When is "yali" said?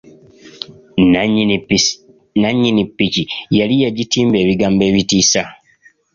3.57-3.75